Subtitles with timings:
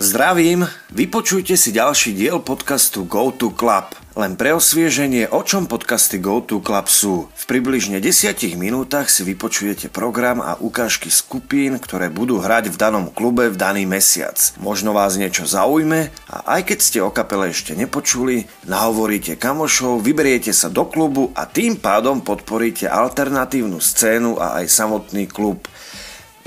[0.00, 0.64] Zdravím,
[0.96, 3.92] vypočujte si ďalší diel podcastu Go to Club.
[4.18, 7.30] Len pre osvieženie, o čom podcasty Go to Club sú.
[7.30, 13.06] V približne 10 minútach si vypočujete program a ukážky skupín, ktoré budú hrať v danom
[13.12, 14.34] klube v daný mesiac.
[14.58, 20.50] Možno vás niečo zaujme a aj keď ste o kapele ešte nepočuli, nahovoríte kamošov, vyberiete
[20.50, 25.62] sa do klubu a tým pádom podporíte alternatívnu scénu a aj samotný klub.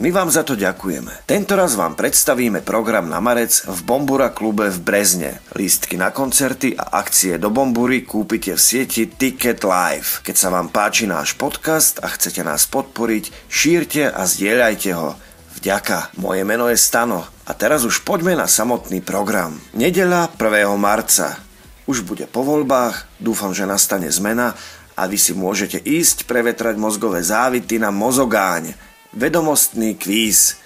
[0.02, 1.30] My vám za to ďakujeme.
[1.30, 5.38] Tento raz vám predstavíme program na marec v Bombura klube v Brezne.
[5.54, 10.26] Lístky na koncerty a akcie do Bombury kúpite v sieti Ticket Live.
[10.26, 15.14] Keď sa vám páči náš podcast a chcete nás podporiť, šírte a zdieľajte ho.
[15.62, 16.18] Vďaka.
[16.18, 17.30] Moje meno je Stano.
[17.46, 19.62] A teraz už poďme na samotný program.
[19.78, 20.74] Nedeľa 1.
[20.74, 21.38] marca.
[21.86, 24.58] Už bude po voľbách, dúfam, že nastane zmena
[24.98, 30.58] a vy si môžete ísť prevetrať mozgové závity na mozogáň Vedomostný kvíz.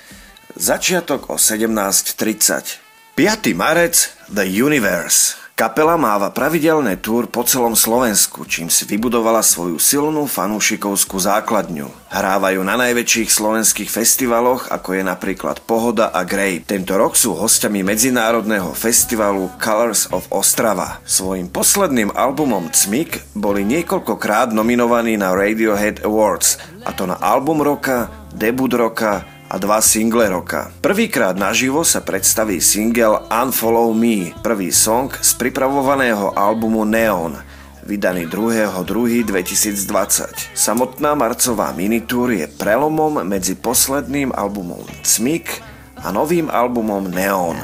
[0.56, 2.80] Začiatok o 17.30.
[3.12, 3.52] 5.
[3.52, 5.36] marec The Universe.
[5.58, 11.90] Kapela máva pravidelné túr po celom Slovensku, čím si vybudovala svoju silnú fanúšikovskú základňu.
[12.08, 16.64] Hrávajú na najväčších slovenských festivaloch, ako je napríklad Pohoda a Grey.
[16.64, 21.02] Tento rok sú hostiami medzinárodného festivalu Colors of Ostrava.
[21.04, 28.27] Svojim posledným albumom Cmik boli niekoľkokrát nominovaní na Radiohead Awards, a to na album roka,
[28.38, 30.70] debut roka a dva single roka.
[30.86, 37.34] Prvýkrát naživo sa predstaví single Unfollow Me, prvý song z pripravovaného albumu Neon,
[37.82, 40.54] vydaný 2.2.2020.
[40.54, 45.66] Samotná marcová minitúr je prelomom medzi posledným albumom Cmik
[45.98, 47.58] a novým albumom Neon.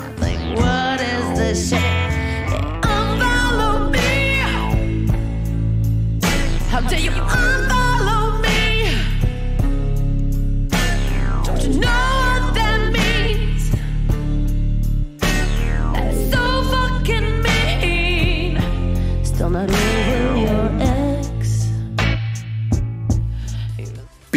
[1.74, 2.03] How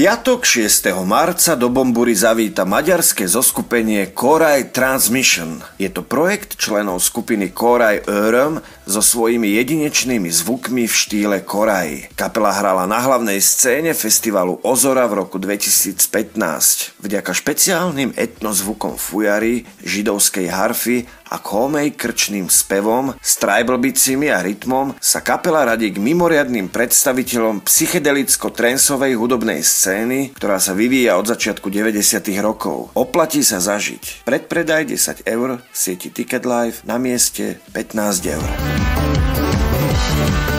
[0.06, 1.02] piatok 6.
[1.02, 5.66] marca do Bombury zavíta maďarské zoskupenie Koraj Transmission.
[5.82, 12.14] Je to projekt členov skupiny Koraj Öröm so svojimi jedinečnými zvukmi v štýle Koraj.
[12.14, 16.94] Kapela hrala na hlavnej scéne festivalu Ozora v roku 2015.
[17.02, 25.18] Vďaka špeciálnym etnozvukom fujary, židovskej harfy a kómej krčným spevom, s trajblbicimi a rytmom sa
[25.18, 32.22] kapela radí k mimoriadným predstaviteľom psychedelicko-trensovej hudobnej scény, ktorá sa vyvíja od začiatku 90.
[32.38, 32.94] rokov.
[32.94, 34.22] Oplatí sa zažiť.
[34.22, 38.75] Predpredaj 10 eur v sieti Ticket Live na mieste 15 eur.
[38.76, 40.55] Música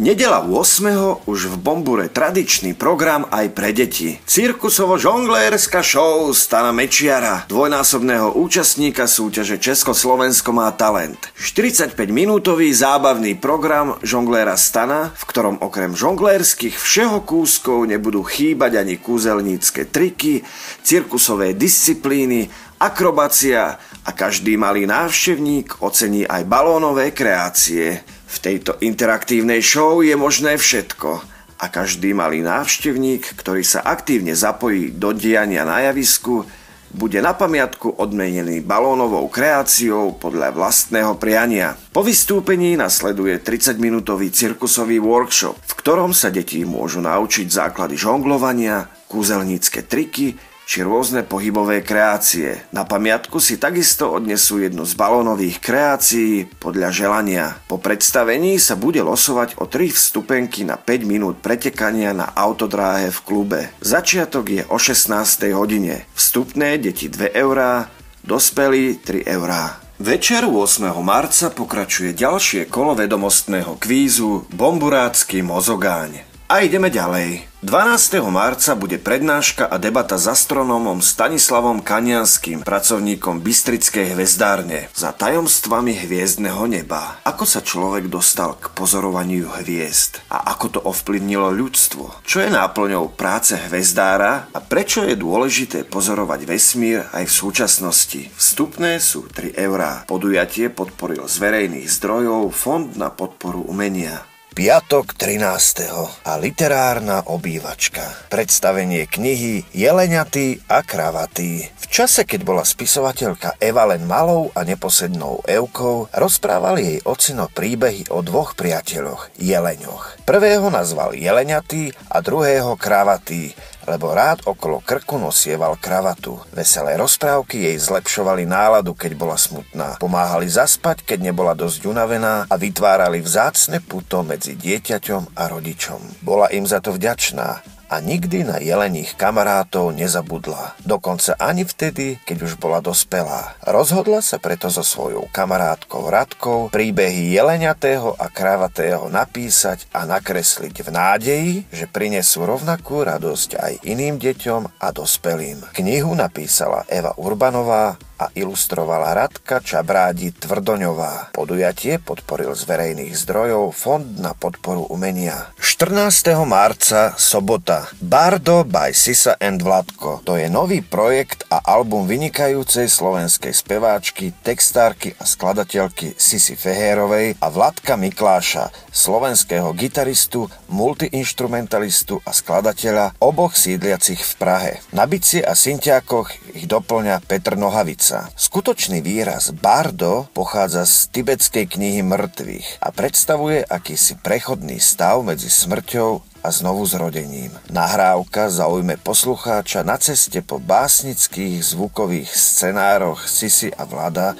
[0.00, 1.28] Nedela 8.
[1.28, 4.16] už v Bombure tradičný program aj pre deti.
[4.24, 11.20] Cirkusovo-žonglérska show Stana Mečiara, dvojnásobného účastníka súťaže Československo má talent.
[11.36, 19.84] 45-minútový zábavný program žongléra Stana, v ktorom okrem žonglérskych všeho kúskov nebudú chýbať ani kúzelnícke
[19.84, 20.40] triky,
[20.80, 22.48] cirkusové disciplíny,
[22.80, 28.00] akrobácia a každý malý návštevník ocení aj balónové kreácie.
[28.30, 31.18] V tejto interaktívnej show je možné všetko
[31.60, 36.46] a každý malý návštevník, ktorý sa aktívne zapojí do diania na javisku,
[36.90, 41.78] bude na pamiatku odmenený balónovou kreáciou podľa vlastného priania.
[41.94, 49.86] Po vystúpení nasleduje 30-minútový cirkusový workshop, v ktorom sa deti môžu naučiť základy žonglovania, kúzelnícke
[49.86, 52.62] triky či rôzne pohybové kreácie.
[52.70, 57.58] Na pamiatku si takisto odnesú jednu z balónových kreácií podľa želania.
[57.66, 63.18] Po predstavení sa bude losovať o 3 vstupenky na 5 minút pretekania na autodráhe v
[63.26, 63.60] klube.
[63.82, 65.10] Začiatok je o 16.
[65.58, 66.06] hodine.
[66.14, 67.90] Vstupné deti 2 eurá,
[68.22, 69.74] dospelí 3 eurá.
[69.98, 70.86] Večer 8.
[71.02, 76.22] marca pokračuje ďalšie kolo vedomostného kvízu Bomburácky mozogáň.
[76.46, 77.49] A ideme ďalej.
[77.60, 78.24] 12.
[78.32, 86.64] marca bude prednáška a debata s astronómom Stanislavom Kanianským, pracovníkom Bystrickej hvezdárne, za tajomstvami hviezdneho
[86.64, 87.20] neba.
[87.20, 92.24] Ako sa človek dostal k pozorovaniu hviezd a ako to ovplyvnilo ľudstvo?
[92.24, 98.32] Čo je náplňou práce hvezdára a prečo je dôležité pozorovať vesmír aj v súčasnosti?
[98.40, 100.08] Vstupné sú 3 eurá.
[100.08, 104.29] Podujatie podporil z verejných zdrojov Fond na podporu umenia.
[104.50, 106.26] Piatok 13.
[106.26, 108.02] a literárna obývačka.
[108.34, 111.70] Predstavenie knihy Jeleňatý a kravatý.
[111.78, 118.10] V čase, keď bola spisovateľka Eva len malou a neposednou Evkou, rozprávali jej ocino príbehy
[118.10, 120.26] o dvoch priateľoch, jeleňoch.
[120.26, 123.54] Prvého nazval Jeleňatý a druhého kravatý,
[123.90, 126.38] lebo rád okolo krku nosieval kravatu.
[126.54, 129.98] Veselé rozprávky jej zlepšovali náladu, keď bola smutná.
[129.98, 136.22] Pomáhali zaspať, keď nebola dosť unavená a vytvárali vzácne puto medzi dieťaťom a rodičom.
[136.22, 140.78] Bola im za to vďačná a nikdy na jelených kamarátov nezabudla.
[140.86, 143.58] Dokonca ani vtedy, keď už bola dospelá.
[143.66, 150.88] Rozhodla sa preto so svojou kamarátkou Radkou príbehy jeleniatého a kravatého napísať a nakresliť v
[150.94, 155.66] nádeji, že prinesú rovnakú radosť aj iným deťom a dospelým.
[155.74, 161.32] Knihu napísala Eva Urbanová a ilustrovala Radka Čabrádi Tvrdoňová.
[161.32, 165.48] Podujatie podporil z verejných zdrojov Fond na podporu umenia.
[165.56, 166.36] 14.
[166.44, 167.88] marca, sobota.
[167.96, 170.20] Bardo by Sisa and Vladko.
[170.28, 177.48] To je nový projekt a album vynikajúcej slovenskej speváčky, textárky a skladateľky Sisi Fehérovej a
[177.48, 184.72] Vladka Mikláša, slovenského gitaristu, multiinstrumentalistu a skladateľa, oboch sídliacich v Prahe.
[184.92, 188.26] Na bicie a syntiákoch ich doplňa Petr Nohavica sa.
[188.34, 196.42] Skutočný výraz bardo pochádza z tibetskej knihy mŕtvych a predstavuje akýsi prechodný stav medzi smrťou
[196.42, 197.54] a znovu zrodením.
[197.70, 204.34] Nahrávka zaujme poslucháča na ceste po básnických zvukových scenároch Sisi a Vlada,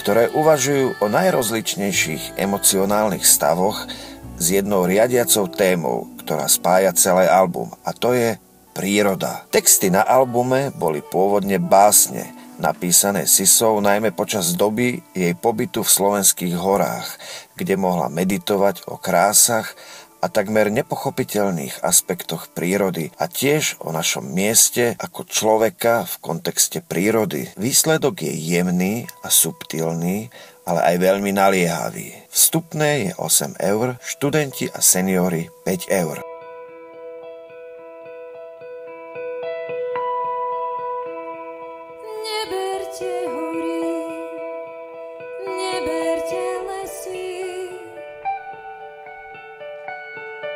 [0.00, 3.84] ktoré uvažujú o najrozličnejších emocionálnych stavoch
[4.40, 8.40] s jednou riadiacou témou, ktorá spája celé album a to je
[8.72, 9.44] príroda.
[9.52, 16.54] Texty na albume boli pôvodne básne, napísané Sisou najmä počas doby jej pobytu v slovenských
[16.54, 17.18] horách,
[17.58, 19.74] kde mohla meditovať o krásach
[20.22, 27.50] a takmer nepochopiteľných aspektoch prírody a tiež o našom mieste ako človeka v kontexte prírody.
[27.58, 30.30] Výsledok je jemný a subtilný,
[30.62, 32.30] ale aj veľmi naliehavý.
[32.30, 36.31] Vstupné je 8 eur, študenti a seniory 5 eur.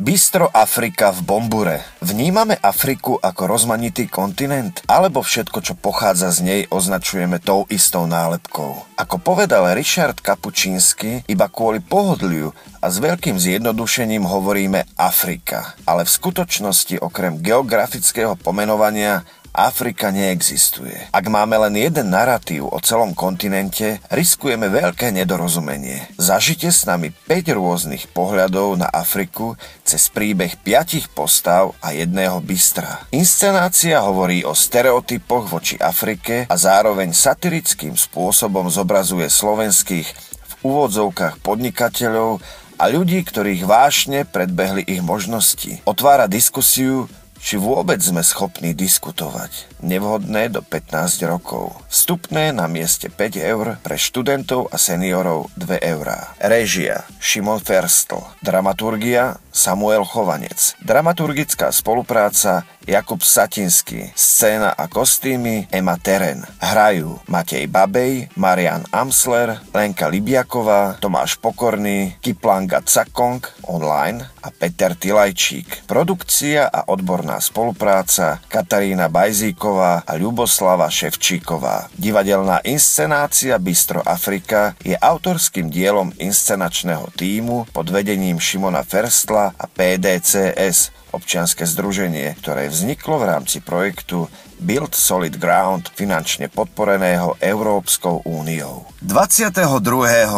[0.00, 1.84] Bistro Afrika v Bombure.
[2.00, 8.80] Vnímame Afriku ako rozmanitý kontinent, alebo všetko, čo pochádza z nej, označujeme tou istou nálepkou.
[8.96, 15.76] Ako povedal Richard Kapučínsky, iba kvôli pohodliu a s veľkým zjednodušením hovoríme Afrika.
[15.84, 21.10] Ale v skutočnosti okrem geografického pomenovania Afrika neexistuje.
[21.10, 26.14] Ak máme len jeden narratív o celom kontinente, riskujeme veľké nedorozumenie.
[26.16, 33.04] Zažite s nami 5 rôznych pohľadov na Afriku cez príbeh piatich postav a jedného bystra.
[33.10, 40.08] Inscenácia hovorí o stereotypoch voči Afrike a zároveň satirickým spôsobom zobrazuje slovenských
[40.40, 42.38] v úvodzovkách podnikateľov
[42.80, 45.84] a ľudí, ktorých vášne predbehli ich možnosti.
[45.84, 49.80] Otvára diskusiu, či vôbec sme schopní diskutovať.
[49.80, 51.72] Nevhodné do 15 rokov.
[51.88, 56.36] Vstupné na mieste 5 eur, pre študentov a seniorov 2 eurá.
[56.38, 58.20] Režia Šimon Ferstl.
[58.44, 60.78] Dramaturgia Samuel Chovanec.
[60.82, 64.10] Dramaturgická spolupráca Jakub Satinský.
[64.16, 66.46] Scéna a kostýmy Ema Teren.
[66.58, 75.84] Hrajú Matej Babej, Marian Amsler, Lenka Libiaková, Tomáš Pokorný, Kiplanga Cakong online a Peter Tilajčík.
[75.86, 81.92] Produkcia a odborná spolupráca Katarína Bajzíková a Ľuboslava Ševčíková.
[81.94, 90.90] Divadelná inscenácia Bistro Afrika je autorským dielom inscenačného týmu pod vedením Šimona Ferstla a PDCS,
[91.12, 98.84] občianske združenie, ktoré vzniklo v rámci projektu Build Solid Ground, finančne podporeného Európskou úniou.
[99.00, 99.64] 22.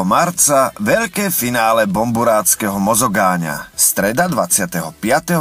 [0.07, 3.75] marca veľké finále bomburáckého mozogáňa.
[3.75, 4.95] Streda 25.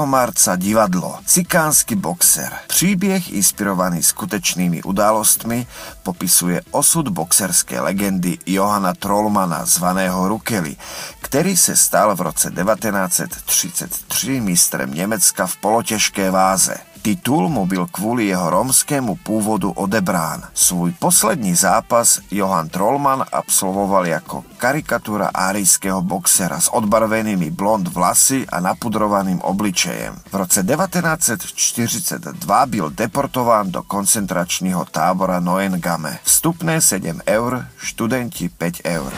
[0.09, 2.50] marca divadlo Cikánsky boxer.
[2.65, 5.69] Príbeh inspirovaný skutečnými udalostmi
[6.01, 10.73] popisuje osud boxerskej legendy Johana Trollmana zvaného Rukely,
[11.21, 16.81] ktorý sa stal v roce 1933 mistrem Nemecka v polotežké váze.
[17.01, 20.45] Titul mu byl kvôli jeho romskému pôvodu odebrán.
[20.53, 28.61] Svoj posledný zápas Johan Trollman absolvoval ako karikatúra árijského boxera s odbarvenými blond vlasy a
[28.61, 30.29] napudrovaným obličejem.
[30.29, 32.29] V roce 1942
[32.69, 36.21] byl deportován do koncentračného tábora Noengame.
[36.21, 39.09] Vstupné 7 eur, študenti 5 eur.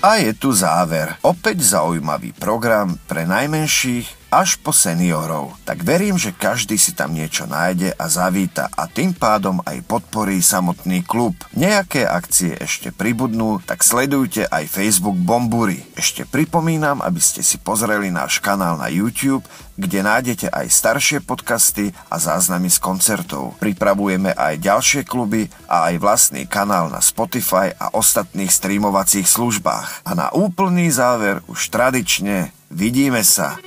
[0.00, 1.12] A je tu záver.
[1.20, 5.58] Opäť zaujímavý program pre najmenších až po seniorov.
[5.66, 10.38] Tak verím, že každý si tam niečo nájde a zavíta a tým pádom aj podporí
[10.38, 11.34] samotný klub.
[11.52, 15.82] Nejaké akcie ešte pribudnú, tak sledujte aj Facebook Bombury.
[15.98, 19.42] Ešte pripomínam, aby ste si pozreli náš kanál na YouTube,
[19.74, 23.58] kde nájdete aj staršie podcasty a záznamy z koncertov.
[23.58, 30.06] Pripravujeme aj ďalšie kluby a aj vlastný kanál na Spotify a ostatných streamovacích službách.
[30.06, 33.58] A na úplný záver už tradične vidíme sa.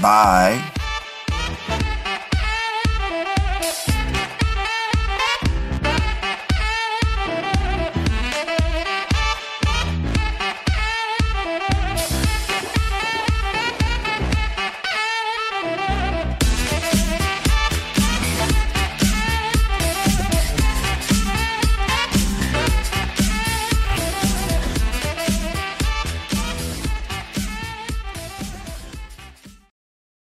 [0.00, 0.60] Bye.